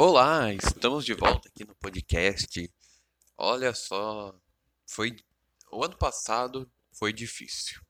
[0.00, 2.72] Olá, estamos de volta aqui no podcast.
[3.36, 4.32] Olha só,
[4.86, 5.16] foi
[5.72, 7.82] o ano passado foi difícil,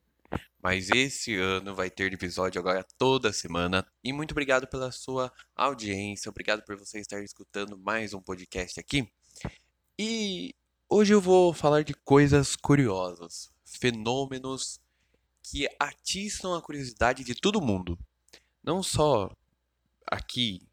[0.58, 3.86] mas esse ano vai ter episódio agora toda semana.
[4.02, 9.13] E muito obrigado pela sua audiência, obrigado por você estar escutando mais um podcast aqui.
[9.99, 10.54] E
[10.88, 14.81] hoje eu vou falar de coisas curiosas, fenômenos
[15.43, 17.98] que atiçam a curiosidade de todo mundo,
[18.65, 19.30] não só
[20.06, 20.67] aqui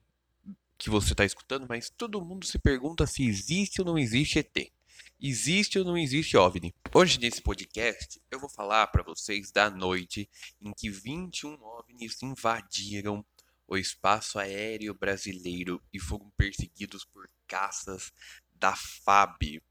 [0.77, 4.71] que você está escutando, mas todo mundo se pergunta se existe ou não existe ET.
[5.19, 6.75] Existe ou não existe OVNI?
[6.93, 10.29] Hoje nesse podcast eu vou falar para vocês da noite
[10.61, 13.25] em que 21 OVNIs invadiram
[13.67, 18.11] o espaço aéreo brasileiro e foram perseguidos por caças
[18.53, 19.61] da FAB.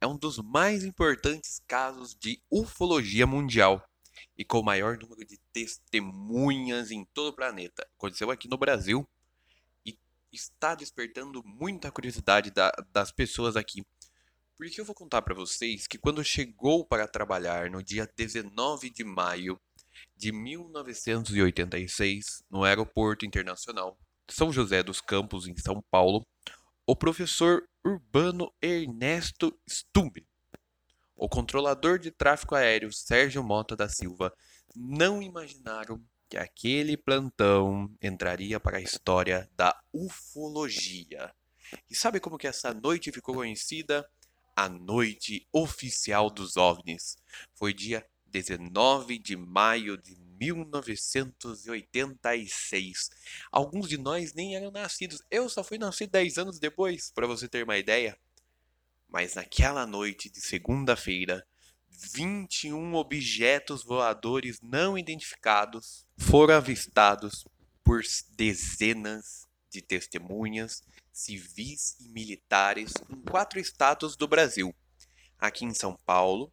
[0.00, 3.82] É um dos mais importantes casos de ufologia mundial
[4.36, 7.86] e com o maior número de testemunhas em todo o planeta.
[7.96, 9.08] Aconteceu aqui no Brasil
[10.36, 13.84] está despertando muita curiosidade da, das pessoas aqui.
[14.56, 19.04] Porque eu vou contar para vocês que quando chegou para trabalhar no dia 19 de
[19.04, 19.60] maio
[20.16, 23.98] de 1986, no Aeroporto Internacional
[24.30, 26.26] São José dos Campos, em São Paulo,
[26.86, 30.26] o professor Urbano Ernesto Stumbe,
[31.14, 34.32] o controlador de tráfego aéreo Sérgio Mota da Silva,
[34.74, 41.32] não imaginaram que aquele plantão entraria para a história da ufologia.
[41.90, 44.08] E sabe como que essa noite ficou conhecida?
[44.54, 47.18] A noite oficial dos OVNIs.
[47.54, 53.10] Foi dia 19 de maio de 1986.
[53.50, 55.22] Alguns de nós nem eram nascidos.
[55.30, 58.18] Eu só fui nascido 10 anos depois, para você ter uma ideia.
[59.08, 61.46] Mas naquela noite de segunda-feira,
[61.98, 67.46] 21 objetos voadores não identificados foram avistados
[67.82, 68.02] por
[68.36, 70.82] dezenas de testemunhas
[71.12, 74.74] civis e militares em quatro estados do Brasil:
[75.38, 76.52] aqui em São Paulo,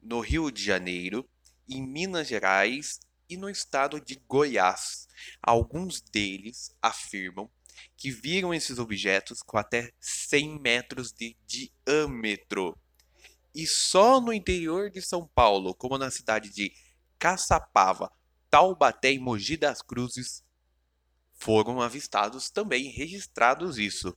[0.00, 1.28] no Rio de Janeiro,
[1.68, 5.06] em Minas Gerais e no estado de Goiás.
[5.42, 7.50] Alguns deles afirmam
[7.96, 12.78] que viram esses objetos com até 100 metros de diâmetro.
[13.54, 16.72] E só no interior de São Paulo, como na cidade de
[17.18, 18.10] Caçapava,
[18.50, 20.42] Taubaté e Mogi das Cruzes,
[21.32, 24.16] foram avistados também registrados isso.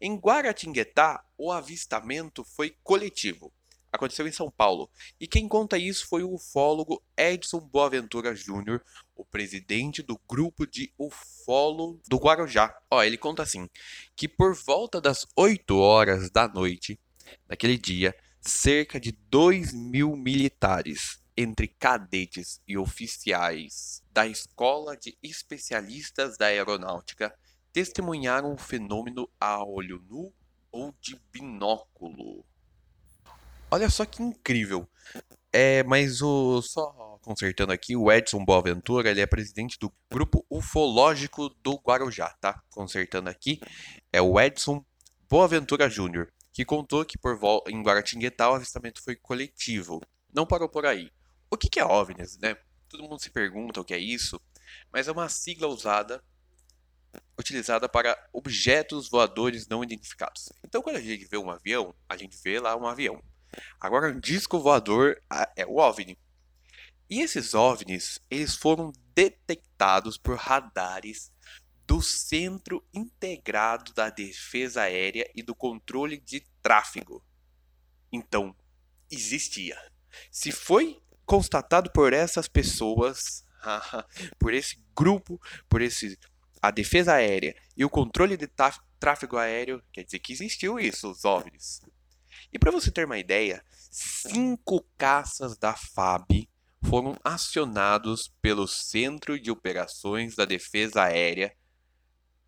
[0.00, 3.52] Em Guaratinguetá, o avistamento foi coletivo.
[3.90, 4.90] Aconteceu em São Paulo.
[5.18, 10.92] E quem conta isso foi o ufólogo Edson Boaventura Júnior, o presidente do grupo de
[10.98, 12.76] ufólogo do Guarujá.
[12.90, 13.68] Ó, ele conta assim:
[14.14, 17.00] que por volta das 8 horas da noite,
[17.48, 18.14] naquele dia,
[18.46, 27.34] cerca de 2 mil militares, entre cadetes e oficiais da Escola de Especialistas da Aeronáutica,
[27.72, 30.32] testemunharam o fenômeno a olho nu
[30.72, 32.44] ou de binóculo.
[33.70, 34.88] Olha só que incrível.
[35.52, 41.48] É, mas o só consertando aqui, o Edson Boaventura, ele é presidente do grupo ufológico
[41.62, 42.62] do Guarujá, tá?
[42.70, 43.60] Consertando aqui,
[44.12, 44.84] é o Edson
[45.28, 50.00] Boaventura Júnior que contou que por em Guaratinguetá o avistamento foi coletivo.
[50.32, 51.12] Não parou por aí.
[51.50, 52.56] O que é OVNIs, né?
[52.88, 54.40] Todo mundo se pergunta o que é isso,
[54.90, 56.24] mas é uma sigla usada,
[57.38, 60.50] utilizada para objetos voadores não identificados.
[60.64, 63.22] Então, quando a gente vê um avião, a gente vê lá um avião.
[63.78, 65.20] Agora, um disco voador
[65.54, 66.18] é o OVNI.
[67.10, 71.30] E esses OVNIs, eles foram detectados por radares
[71.86, 77.24] do Centro Integrado da Defesa Aérea e do Controle de Tráfego.
[78.12, 78.54] Então,
[79.10, 79.76] existia.
[80.30, 83.44] Se foi constatado por essas pessoas,
[84.38, 86.18] por esse grupo, por esse
[86.62, 88.48] a defesa aérea e o controle de
[88.98, 91.80] tráfego aéreo, quer dizer que existiu isso, os OVNIs.
[92.52, 96.48] E para você ter uma ideia, cinco caças da FAB
[96.84, 101.54] foram acionados pelo Centro de Operações da Defesa Aérea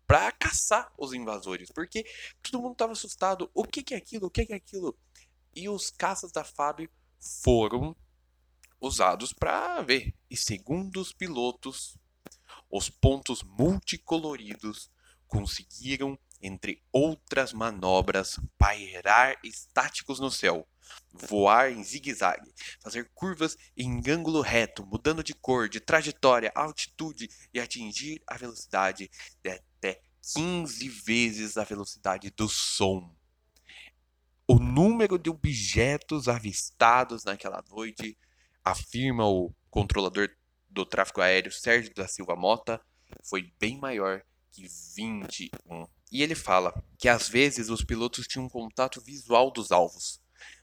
[0.09, 2.03] para caçar os invasores, porque
[2.41, 3.47] todo mundo estava assustado.
[3.53, 4.25] O que, que é aquilo?
[4.25, 4.97] O que, que é aquilo?
[5.55, 6.89] E os caças da FAB
[7.19, 7.95] foram
[8.81, 10.15] usados para ver.
[10.27, 11.95] E segundo os pilotos,
[12.71, 14.89] os pontos multicoloridos
[15.27, 20.67] conseguiram, entre outras manobras, pairar estáticos no céu,
[21.13, 22.51] voar em zigue-zague,
[22.81, 29.07] fazer curvas em ângulo reto, mudando de cor, de trajetória, altitude e atingir a velocidade
[29.43, 29.68] de
[30.21, 33.13] 15 vezes a velocidade do som.
[34.47, 38.17] O número de objetos avistados naquela noite,
[38.63, 40.29] afirma o controlador
[40.69, 42.81] do tráfego aéreo Sérgio da Silva Mota,
[43.23, 45.87] foi bem maior que 21.
[46.11, 50.19] E ele fala que às vezes os pilotos tinham contato visual dos alvos,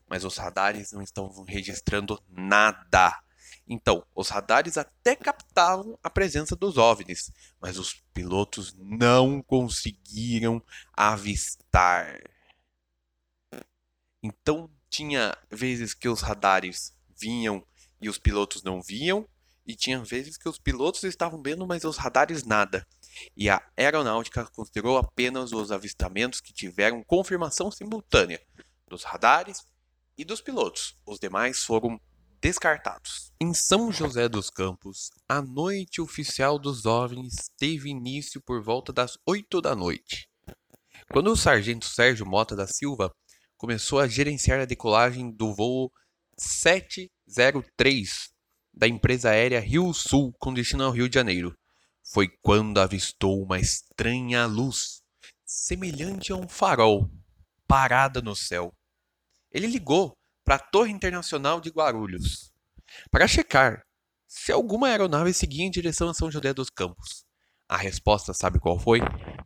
[0.08, 3.20] mas os radares não estavam registrando nada.
[3.68, 12.20] Então, os radares até captavam a presença dos OVNIs, mas os pilotos não conseguiram avistar.
[14.22, 17.66] Então, tinha vezes que os radares vinham
[18.00, 19.28] e os pilotos não viam,
[19.66, 22.86] e tinha vezes que os pilotos estavam vendo, mas os radares nada.
[23.36, 28.40] E a aeronáutica considerou apenas os avistamentos que tiveram confirmação simultânea
[28.86, 29.66] dos radares
[30.16, 30.96] e dos pilotos.
[31.04, 32.00] Os demais foram
[32.40, 33.32] descartados.
[33.40, 39.18] Em São José dos Campos, a noite oficial dos OVNIs teve início por volta das
[39.26, 40.28] 8 da noite.
[41.10, 43.12] Quando o sargento Sérgio Mota da Silva
[43.56, 45.90] começou a gerenciar a decolagem do voo
[46.38, 48.30] 703
[48.72, 51.56] da empresa aérea Rio Sul com destino ao Rio de Janeiro.
[52.12, 55.02] Foi quando avistou uma estranha luz,
[55.44, 57.10] semelhante a um farol,
[57.66, 58.72] parada no céu.
[59.50, 60.15] Ele ligou
[60.46, 62.52] para a Torre Internacional de Guarulhos
[63.10, 63.84] para checar
[64.28, 67.24] se alguma aeronave seguia em direção a São José dos Campos.
[67.68, 69.00] A resposta, sabe qual foi?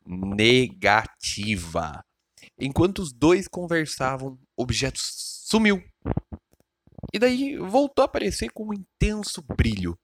[0.07, 2.05] Negativa.
[2.59, 5.83] Enquanto os dois conversavam, o objeto sumiu.
[7.15, 9.99] E daí voltou a aparecer com um intenso brilho,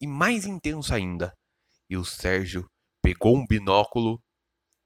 [0.00, 1.32] e mais intenso ainda.
[1.88, 2.68] E o Sérgio
[3.02, 4.22] pegou um binóculo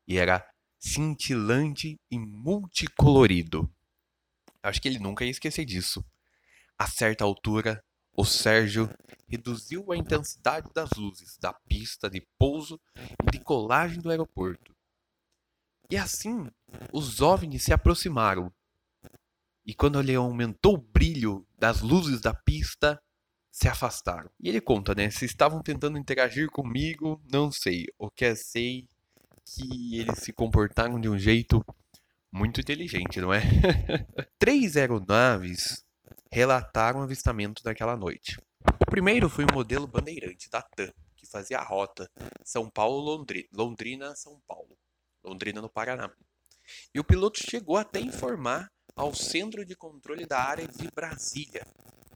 [0.06, 0.46] e era
[0.78, 3.69] cintilante e multicolorido.
[4.66, 6.04] Acho que ele nunca ia esquecer disso.
[6.76, 8.90] A certa altura, o Sérgio
[9.28, 12.80] reduziu a intensidade das luzes da pista de pouso
[13.22, 14.74] e decolagem do aeroporto.
[15.88, 16.50] E assim,
[16.92, 18.52] os OVNIs se aproximaram
[19.64, 23.00] e quando ele aumentou o brilho das luzes da pista,
[23.52, 24.30] se afastaram.
[24.40, 25.10] E ele conta, né?
[25.10, 27.86] Se estavam tentando interagir comigo, não sei.
[27.98, 28.88] O que é sei
[29.44, 31.64] que eles se comportaram de um jeito
[32.32, 33.40] muito inteligente, não é?
[34.38, 35.84] Três aeronaves
[36.31, 38.38] relataram o avistamento daquela noite.
[38.81, 42.11] O primeiro foi o modelo Bandeirante da TAM, que fazia a rota
[42.44, 44.76] São Paulo-Londrina, Londrina-São Paulo,
[45.25, 46.11] Londrina no Paraná.
[46.94, 51.64] E o piloto chegou até informar ao Centro de Controle da Área de Brasília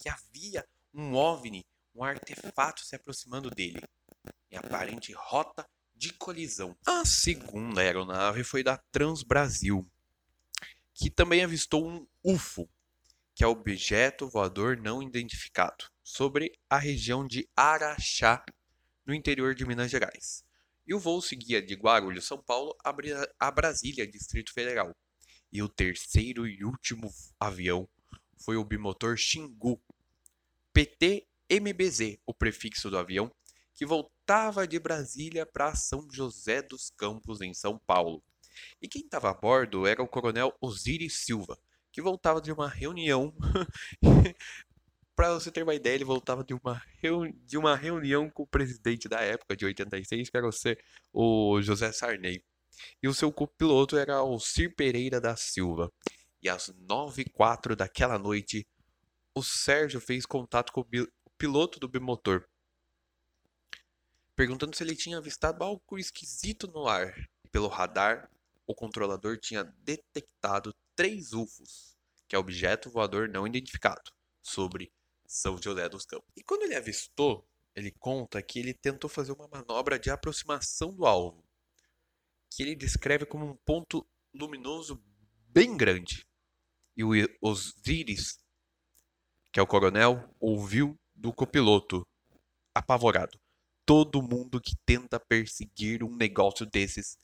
[0.01, 0.65] que havia
[0.95, 1.65] um OVNI,
[1.95, 3.83] um artefato se aproximando dele,
[4.51, 5.65] em aparente rota
[5.95, 6.75] de colisão.
[6.87, 9.87] A segunda aeronave foi da Transbrasil,
[11.01, 12.69] que também avistou um UFO,
[13.35, 18.45] que é objeto voador não identificado, sobre a região de Araxá,
[19.07, 20.45] no interior de Minas Gerais.
[20.87, 22.77] E o voo seguia de Guarulhos, São Paulo,
[23.39, 24.95] a Brasília, Distrito Federal.
[25.51, 27.11] E o terceiro e último
[27.41, 27.89] avião
[28.45, 29.83] foi o bimotor Xingu,
[30.75, 33.35] PT-MBZ, o prefixo do avião,
[33.75, 38.23] que voltava de Brasília para São José dos Campos, em São Paulo.
[38.81, 41.59] E quem estava a bordo era o coronel Osiris Silva,
[41.93, 43.35] que voltava de uma reunião.
[45.17, 46.83] para você ter uma ideia, ele voltava de uma,
[47.45, 50.49] de uma reunião com o presidente da época, de 86, que era
[51.13, 52.43] o José Sarney
[53.03, 55.93] e o seu copiloto era o Cir Pereira da Silva.
[56.43, 58.67] E às 9 e 04 daquela noite,
[59.35, 60.87] o Sérgio fez contato com o
[61.37, 62.47] piloto do bimotor,
[64.35, 67.15] perguntando se ele tinha avistado algo esquisito no ar.
[67.53, 68.31] Pelo radar,
[68.71, 71.97] o controlador tinha detectado três UFOs,
[72.29, 74.93] que é objeto voador não identificado, sobre
[75.27, 76.29] São José dos Campos.
[76.37, 81.05] E quando ele avistou, ele conta que ele tentou fazer uma manobra de aproximação do
[81.05, 81.45] alvo,
[82.49, 85.03] que ele descreve como um ponto luminoso
[85.49, 86.25] bem grande.
[86.97, 87.11] E o
[87.41, 88.39] Osiris,
[89.53, 92.07] que é o coronel, ouviu do copiloto,
[92.73, 93.37] apavorado.
[93.85, 97.17] Todo mundo que tenta perseguir um negócio desses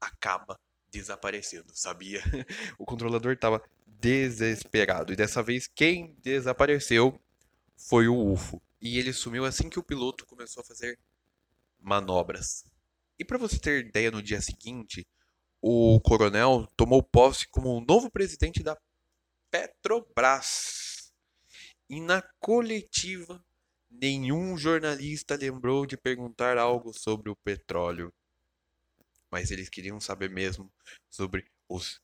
[0.00, 0.58] acaba
[0.90, 2.22] desaparecendo, sabia?
[2.78, 5.12] O controlador estava desesperado.
[5.12, 7.20] E dessa vez quem desapareceu
[7.76, 8.60] foi o UFO.
[8.80, 10.98] E ele sumiu assim que o piloto começou a fazer
[11.78, 12.64] manobras.
[13.18, 15.06] E para você ter ideia, no dia seguinte,
[15.60, 18.76] o coronel tomou posse como o novo presidente da
[19.50, 21.12] Petrobras.
[21.88, 23.42] E na coletiva,
[23.90, 28.12] nenhum jornalista lembrou de perguntar algo sobre o petróleo.
[29.36, 30.72] Mas eles queriam saber mesmo
[31.10, 32.00] sobre os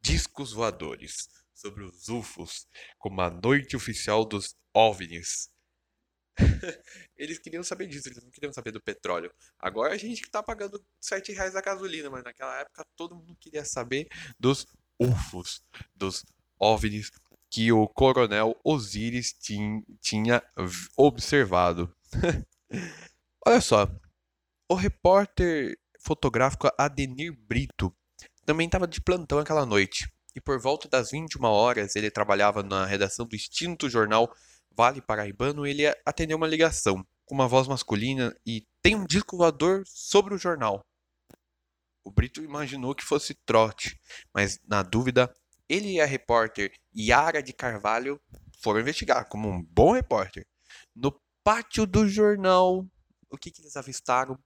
[0.00, 2.68] discos voadores, sobre os UFOs,
[3.00, 5.50] como a noite oficial dos OVNIs
[7.18, 9.34] eles queriam saber disso, eles não queriam saber do petróleo.
[9.58, 13.36] Agora a gente que tá pagando 7 reais a gasolina, mas naquela época todo mundo
[13.40, 14.06] queria saber
[14.38, 14.64] dos
[15.00, 15.64] UFOs,
[15.96, 16.24] dos
[16.60, 17.10] OVNIs
[17.50, 19.34] que o coronel Osiris
[20.00, 20.40] tinha
[20.96, 21.92] observado.
[23.44, 23.88] Olha só,
[24.70, 27.94] o repórter fotográfico Adenir Brito
[28.44, 30.12] também estava de plantão aquela noite.
[30.34, 34.34] E por volta das 21 horas, ele trabalhava na redação do extinto jornal
[34.74, 35.66] Vale Paraibano.
[35.66, 40.38] Ele atendeu uma ligação com uma voz masculina e tem um disco voador sobre o
[40.38, 40.84] jornal.
[42.04, 44.00] O Brito imaginou que fosse trote,
[44.34, 45.32] mas na dúvida,
[45.68, 48.20] ele e a repórter Yara de Carvalho
[48.58, 50.46] foram investigar como um bom repórter.
[50.96, 52.84] No pátio do jornal,
[53.30, 54.36] o que, que eles avistaram?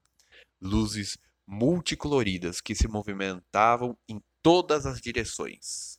[0.61, 5.99] Luzes multicoloridas que se movimentavam em todas as direções.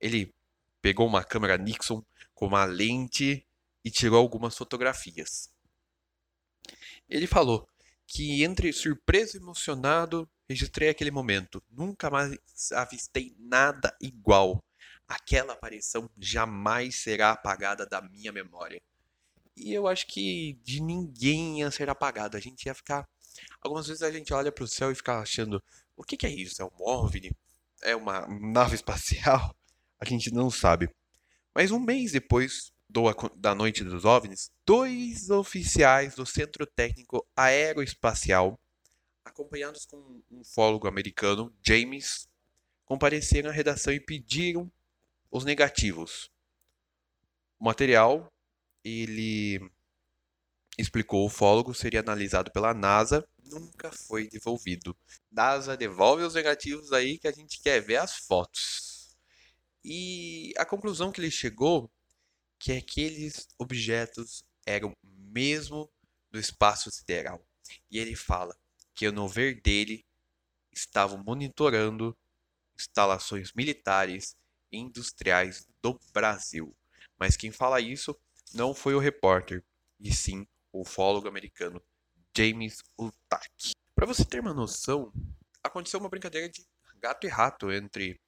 [0.00, 0.34] Ele
[0.82, 2.04] pegou uma câmera Nixon
[2.34, 3.46] com uma lente
[3.84, 5.50] e tirou algumas fotografias.
[7.08, 7.68] Ele falou
[8.06, 11.62] que entre surpreso e emocionado, registrei aquele momento.
[11.70, 12.38] Nunca mais
[12.72, 14.62] avistei nada igual.
[15.08, 18.80] Aquela aparição jamais será apagada da minha memória.
[19.56, 22.36] E eu acho que de ninguém ia ser apagado.
[22.36, 23.08] A gente ia ficar.
[23.60, 25.62] Algumas vezes a gente olha para o céu e fica achando:
[25.96, 26.60] o que, que é isso?
[26.62, 27.32] É um OVNI?
[27.82, 29.54] É uma nave espacial?
[29.98, 30.90] A gente não sabe.
[31.54, 33.04] Mas um mês depois do,
[33.36, 38.58] da noite dos OVNIs, dois oficiais do Centro Técnico Aeroespacial,
[39.24, 39.96] acompanhados com
[40.30, 42.28] um ufólogo americano, James,
[42.84, 44.70] compareceram à redação e pediram
[45.30, 46.30] os negativos.
[47.58, 48.32] O material,
[48.84, 49.60] ele
[50.78, 54.96] explicou o ufólogo, seria analisado pela NASA, nunca foi devolvido.
[55.30, 59.16] NASA devolve os negativos aí que a gente quer ver as fotos.
[59.84, 61.90] E a conclusão que ele chegou
[62.58, 65.90] que aqueles objetos eram mesmo
[66.30, 67.44] do espaço sideral.
[67.90, 68.56] E ele fala
[68.94, 70.04] que no ver dele
[70.72, 72.16] estavam monitorando
[72.74, 74.36] instalações militares
[74.70, 76.74] e industriais do Brasil.
[77.18, 78.18] Mas quem fala isso
[78.52, 79.64] não foi o repórter,
[79.98, 81.82] e sim o ufólogo americano
[82.36, 83.72] James Utak.
[83.94, 85.10] Para você ter uma noção,
[85.64, 86.66] aconteceu uma brincadeira de
[87.00, 88.20] gato e rato entre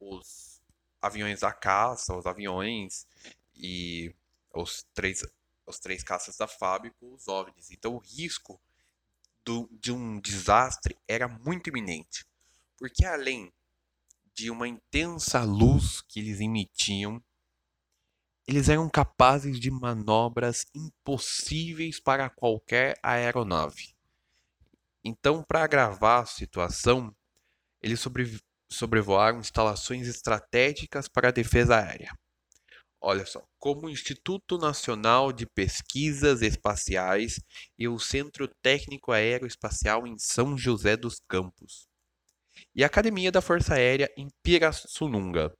[0.00, 0.60] os
[1.00, 3.06] aviões da caça, os aviões
[3.54, 4.12] e
[4.52, 5.24] os três,
[5.64, 7.70] os três caças da Fábio com os OVNIs.
[7.70, 8.60] Então o risco
[9.44, 12.26] do, de um desastre era muito iminente,
[12.76, 13.52] porque além
[14.34, 17.22] de uma intensa luz que eles emitiam,
[18.46, 23.94] eles eram capazes de manobras impossíveis para qualquer aeronave.
[25.04, 27.14] Então, para agravar a situação,
[27.80, 32.12] eles sobre, sobrevoaram instalações estratégicas para a defesa aérea.
[33.00, 37.40] Olha só, como o Instituto Nacional de Pesquisas Espaciais
[37.76, 41.88] e o Centro Técnico Aeroespacial em São José dos Campos.
[42.74, 45.52] E a Academia da Força Aérea em Pirassununga.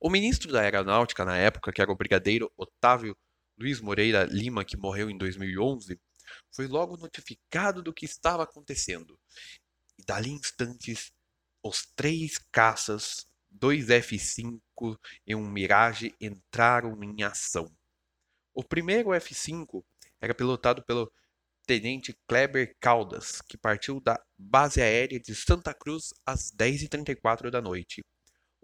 [0.00, 3.16] O ministro da Aeronáutica na época, que era o brigadeiro Otávio
[3.58, 6.00] Luiz Moreira Lima, que morreu em 2011,
[6.54, 9.18] foi logo notificado do que estava acontecendo.
[9.98, 11.12] E dali instantes,
[11.62, 14.60] os três caças dois F-5
[15.26, 17.70] e um Mirage entraram em ação.
[18.54, 19.84] O primeiro F-5
[20.20, 21.12] era pilotado pelo
[21.66, 28.02] tenente Kleber Caldas, que partiu da base aérea de Santa Cruz às 10h34 da noite.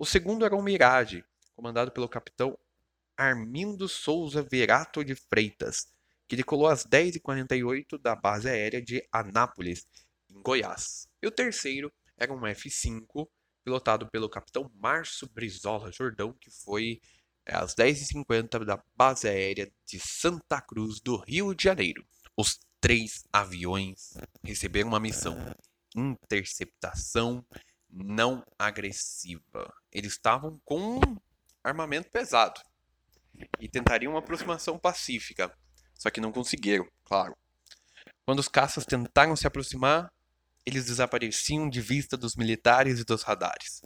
[0.01, 1.25] O segundo era um Mirage,
[1.57, 2.57] comandado pelo capitão
[3.17, 5.89] Armindo Souza Verato de Freitas,
[6.29, 9.89] que decolou às 10h48 da base aérea de Anápolis,
[10.31, 11.09] em Goiás.
[11.21, 13.29] E o terceiro era um F-5
[13.65, 17.01] pilotado pelo capitão Márcio Brizola Jordão, que foi
[17.45, 22.07] é, às 10h50 da base aérea de Santa Cruz, do Rio de Janeiro.
[22.37, 25.37] Os três aviões receberam uma missão:
[25.97, 27.45] interceptação
[27.91, 29.73] não agressiva.
[29.93, 31.01] Eles estavam com
[31.63, 32.61] armamento pesado
[33.61, 35.57] e tentariam uma aproximação pacífica,
[35.95, 37.37] só que não conseguiram, claro.
[38.25, 40.13] Quando os caças tentaram se aproximar,
[40.67, 43.81] eles desapareciam de vista dos militares e dos radares.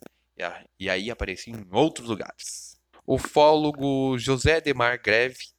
[0.78, 2.80] E aí apareciam em outros lugares.
[3.06, 5.52] O fólogo José Demar Greve,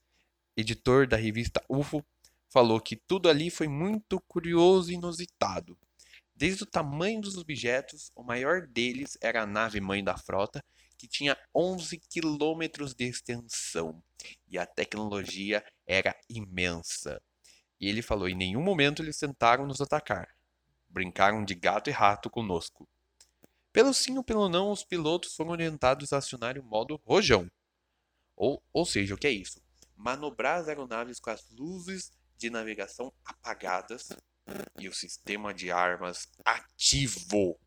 [0.56, 2.04] editor da revista UFO,
[2.50, 5.78] falou que tudo ali foi muito curioso e inusitado.
[6.34, 10.64] Desde o tamanho dos objetos, o maior deles era a nave mãe da frota,
[10.98, 14.02] que tinha 11 quilômetros de extensão,
[14.48, 17.20] e a tecnologia era imensa.
[17.80, 20.34] E ele falou: em nenhum momento eles tentaram nos atacar
[20.94, 22.88] brincaram de gato e rato conosco.
[23.72, 27.50] Pelo sim ou pelo não, os pilotos foram orientados a acionar o modo rojão.
[28.36, 29.60] Ou, ou seja, o que é isso?
[29.96, 34.10] Manobrar as aeronaves com as luzes de navegação apagadas
[34.78, 37.58] e o sistema de armas ativo.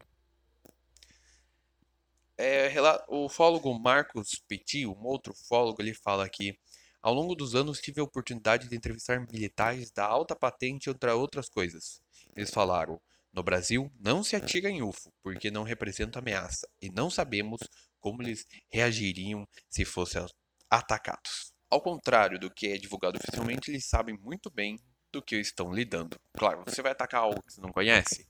[2.37, 2.71] É,
[3.07, 6.57] o fólogo Marcos Petit, um outro fólogo, ele fala que
[7.01, 11.49] ao longo dos anos tive a oportunidade de entrevistar militares da alta patente entre outras
[11.49, 12.01] coisas.
[12.35, 13.01] Eles falaram:
[13.33, 17.61] No Brasil, não se atira em UFO, porque não representa ameaça, e não sabemos
[17.99, 20.23] como eles reagiriam se fossem
[20.69, 21.53] atacados.
[21.69, 24.79] Ao contrário do que é divulgado oficialmente, eles sabem muito bem
[25.11, 26.19] do que estão lidando.
[26.37, 28.27] Claro, você vai atacar algo que você não conhece?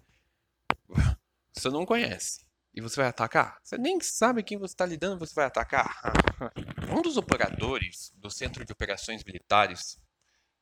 [1.54, 2.46] Você não conhece.
[2.74, 3.60] E você vai atacar?
[3.64, 6.00] Você nem sabe quem você está lidando, você vai atacar?
[6.96, 10.00] um dos operadores do Centro de Operações Militares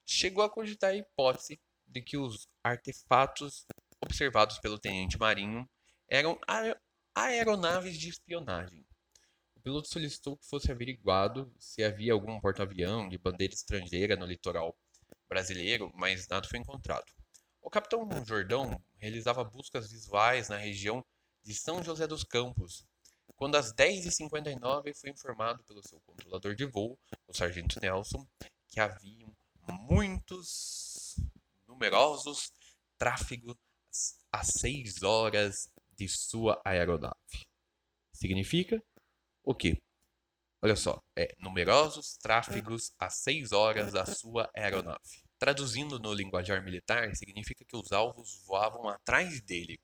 [0.05, 3.65] chegou a cogitar a hipótese de que os artefatos
[4.01, 5.67] observados pelo tenente marinho
[6.07, 6.39] eram
[7.13, 8.85] aeronaves de espionagem.
[9.55, 14.77] O piloto solicitou que fosse averiguado se havia algum porta-avião de bandeira estrangeira no litoral
[15.27, 17.05] brasileiro, mas nada foi encontrado.
[17.61, 21.03] O capitão Jordão realizava buscas visuais na região
[21.43, 22.85] de São José dos Campos,
[23.35, 28.25] quando às 10h59 foi informado pelo seu controlador de voo, o sargento Nelson,
[28.67, 29.35] que haviam
[29.67, 31.15] muitos
[31.67, 32.51] numerosos
[32.97, 33.57] tráfegos
[34.31, 37.47] às 6 horas de sua aeronave.
[38.13, 38.81] Significa
[39.43, 39.81] o quê?
[40.65, 45.23] Olha só, é numerosos tráfegos às 6 horas da sua aeronave.
[45.37, 49.79] Traduzindo no linguajar militar, significa que os alvos voavam atrás dele.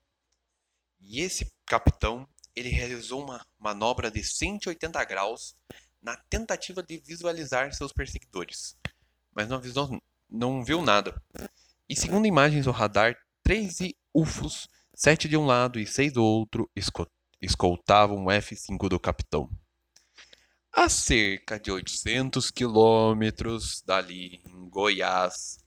[0.98, 5.54] E esse capitão, ele realizou uma manobra de 180 graus
[6.02, 8.76] na tentativa de visualizar seus perseguidores,
[9.32, 11.14] mas não, avisou, não viu nada.
[11.88, 16.68] E segundo imagens do radar, 13 UFOs, 7 de um lado e 6 do outro,
[17.40, 19.48] escoltavam o F-5 do capitão
[20.72, 25.58] a cerca de 800 quilômetros dali, em Goiás.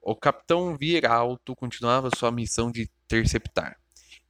[0.00, 3.80] O capitão Viralto continuava sua missão de interceptar,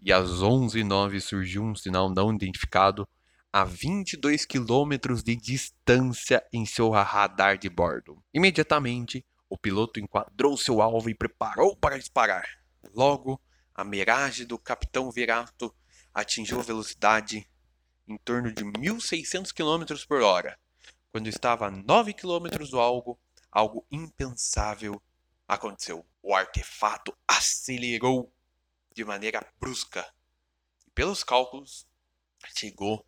[0.01, 3.09] e às 11h09 surgiu um sinal não identificado
[3.53, 8.23] a 22 quilômetros de distância em seu radar de bordo.
[8.33, 12.47] Imediatamente, o piloto enquadrou seu alvo e preparou para disparar.
[12.95, 13.41] Logo,
[13.75, 15.75] a miragem do capitão Virato
[16.15, 17.47] atingiu a velocidade
[18.07, 20.59] em torno de 1.600 km por hora.
[21.11, 23.19] Quando estava a 9 km do algo,
[23.51, 25.01] algo impensável
[25.47, 26.05] aconteceu.
[26.23, 28.33] O artefato acelerou
[28.95, 30.07] de maneira brusca
[30.87, 31.87] e, pelos cálculos,
[32.57, 33.05] chegou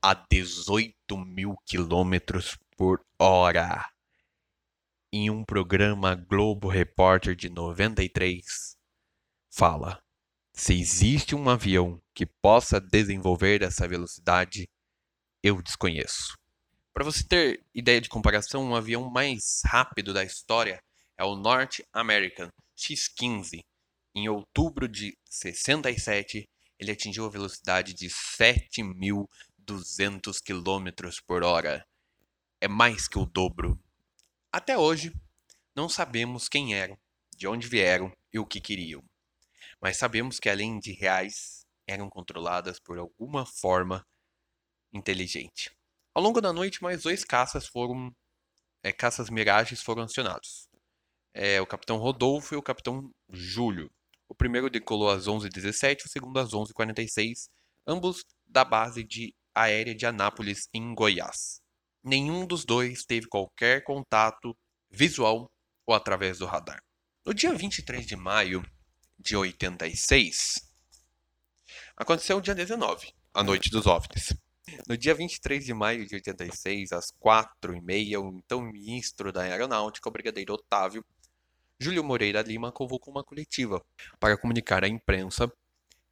[0.00, 3.90] a 18 mil quilômetros por hora.
[5.12, 8.76] Em um programa Globo Repórter de 93,
[9.50, 10.02] fala:
[10.58, 14.68] se existe um avião que possa desenvolver essa velocidade,
[15.40, 16.36] eu desconheço.
[16.92, 20.82] Para você ter ideia de comparação, um avião mais rápido da história
[21.16, 23.64] é o North American X-15.
[24.12, 29.28] Em outubro de 67, ele atingiu a velocidade de 7.200
[30.44, 30.88] km
[31.24, 31.86] por hora.
[32.60, 33.80] É mais que o dobro.
[34.52, 35.14] Até hoje,
[35.72, 36.98] não sabemos quem eram,
[37.36, 39.04] de onde vieram e o que queriam
[39.80, 44.06] mas sabemos que além de reais, eram controladas por alguma forma
[44.92, 45.70] inteligente.
[46.14, 48.14] Ao longo da noite, mais dois caças foram
[48.82, 50.68] é, caças miragens foram acionados.
[51.34, 53.90] É, o capitão Rodolfo e o capitão Júlio.
[54.28, 57.48] O primeiro decolou às 11h17, o segundo às 11h46,
[57.86, 61.60] ambos da base de aérea de Anápolis, em Goiás.
[62.02, 64.56] Nenhum dos dois teve qualquer contato
[64.90, 65.50] visual
[65.86, 66.80] ou através do radar.
[67.24, 68.62] No dia 23 de maio,
[69.18, 70.68] de 86
[71.96, 74.34] aconteceu o dia 19, a noite dos OVNIs.
[74.86, 80.12] No dia 23 de maio de 86, às 4h30, o então ministro da Aeronáutica, o
[80.12, 81.04] brigadeiro Otávio
[81.80, 83.84] Júlio Moreira Lima, convocou uma coletiva
[84.18, 85.50] para comunicar à imprensa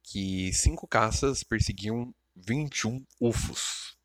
[0.01, 3.97] que cinco caças perseguiam 21 UFOs.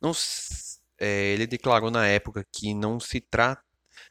[0.00, 0.12] Não,
[0.98, 3.62] é, ele declarou na época que não se, tra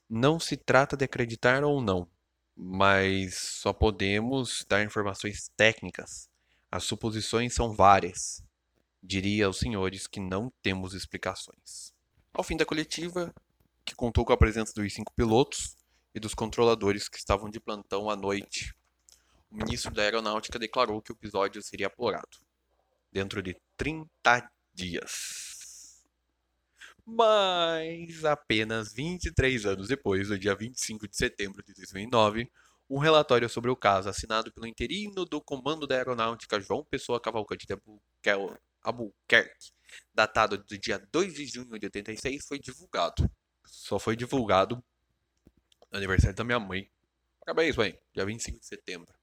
[0.07, 2.07] não se trata de acreditar ou não,
[2.55, 6.29] mas só podemos dar informações técnicas.
[6.71, 8.43] As suposições são várias.
[9.01, 11.93] Diria aos senhores que não temos explicações.
[12.33, 13.33] Ao fim da coletiva,
[13.85, 15.75] que contou com a presença dos cinco pilotos
[16.15, 18.73] e dos controladores que estavam de plantão à noite,
[19.51, 22.39] o ministro da Aeronáutica declarou que o episódio seria apurado
[23.11, 25.52] dentro de 30 dias.
[27.05, 32.49] Mas apenas 23 anos depois, no dia 25 de setembro de 2009,
[32.89, 37.65] um relatório sobre o caso, assinado pelo interino do Comando da Aeronáutica João Pessoa Cavalcante
[37.67, 37.77] de
[38.81, 39.71] Albuquerque,
[40.13, 43.29] datado do dia 2 de junho de 86, foi divulgado.
[43.65, 44.83] Só foi divulgado
[45.91, 46.89] no aniversário da minha mãe.
[47.39, 47.97] Parabéns, mãe.
[48.13, 49.13] Dia 25 de setembro.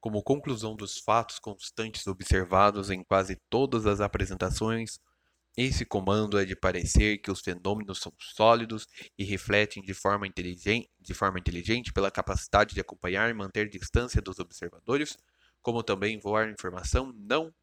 [0.00, 5.00] Como conclusão dos fatos constantes observados em quase todas as apresentações,
[5.56, 10.90] esse comando é de parecer que os fenômenos são sólidos e refletem de forma, inteligente,
[11.00, 15.16] de forma inteligente pela capacidade de acompanhar e manter distância dos observadores,
[15.62, 17.54] como também voar em formação não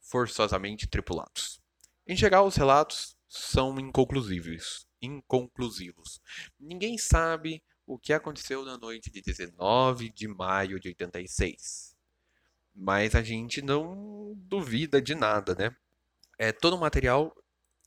[0.00, 1.60] forçosamente tripulados.
[2.06, 4.86] Em geral, os relatos são inconclusivos.
[5.02, 6.20] Inconclusivos.
[6.58, 11.96] Ninguém sabe o que aconteceu na noite de 19 de maio de 86.
[12.74, 15.76] Mas a gente não duvida de nada, né?
[16.38, 17.34] É, todo o material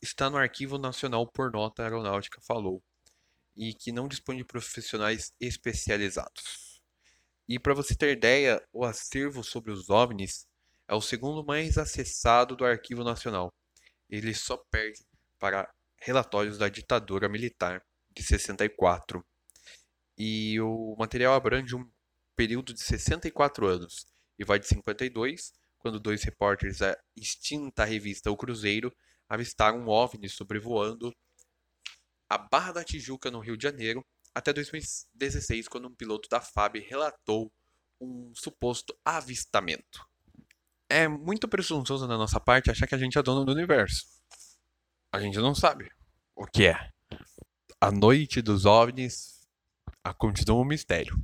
[0.01, 2.83] está no Arquivo Nacional por Nota Aeronáutica falou
[3.55, 6.81] e que não dispõe de profissionais especializados.
[7.47, 10.47] E para você ter ideia, o acervo sobre os OVNIs
[10.85, 13.53] é o segundo mais acessado do Arquivo Nacional.
[14.09, 15.05] Ele só perde
[15.39, 17.81] para relatórios da ditadura militar
[18.13, 19.25] de 64.
[20.17, 21.89] E o material abrange um
[22.35, 24.05] período de 64 anos
[24.37, 28.95] e vai de 52, quando dois repórteres da extinta revista O Cruzeiro
[29.27, 31.13] avistaram um OVNI sobrevoando
[32.29, 36.77] a Barra da Tijuca, no Rio de Janeiro, até 2016, quando um piloto da FAB
[36.77, 37.51] relatou
[37.99, 40.07] um suposto avistamento.
[40.89, 44.05] É muito presunçoso da nossa parte achar que a gente é dono do universo.
[45.11, 45.89] A gente não sabe
[46.33, 46.89] o que é.
[47.81, 49.45] A noite dos OVNIs
[50.17, 51.21] continua um mistério.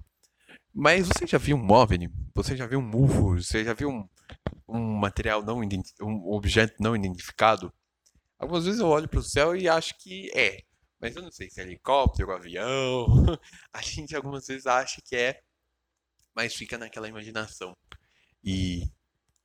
[0.73, 2.09] Mas você já viu um OVNI?
[2.35, 3.41] Você já viu um UFO?
[3.41, 4.09] Você já viu um,
[4.67, 5.61] um material não
[6.01, 7.73] um objeto não identificado?
[8.37, 10.63] Algumas vezes eu olho para o céu e acho que é.
[10.99, 13.05] Mas eu não sei se é helicóptero, avião.
[13.73, 15.41] A gente algumas vezes acha que é,
[16.35, 17.75] mas fica naquela imaginação.
[18.43, 18.91] E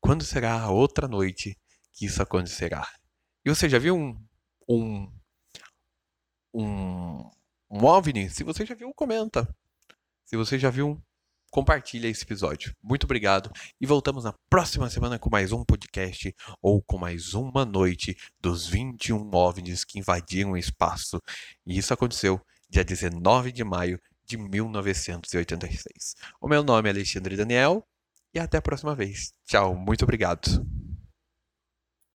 [0.00, 1.58] quando será a outra noite
[1.92, 2.86] que isso acontecerá?
[3.44, 4.26] E você já viu um
[4.68, 5.12] um
[6.54, 7.30] um,
[7.70, 8.28] um OVNI?
[8.30, 9.48] Se você já viu, comenta.
[10.24, 11.02] Se você já viu,
[11.52, 12.74] compartilha esse episódio.
[12.82, 17.64] Muito obrigado e voltamos na próxima semana com mais um podcast ou com mais uma
[17.66, 21.22] noite dos 21 OVNIs que invadiram o espaço.
[21.66, 26.14] E isso aconteceu dia 19 de maio de 1986.
[26.40, 27.86] O meu nome é Alexandre Daniel
[28.34, 29.34] e até a próxima vez.
[29.44, 30.81] Tchau, muito obrigado.